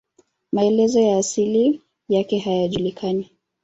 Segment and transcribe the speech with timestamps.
[0.51, 3.29] Maelezo ya asili yake hayajulikani.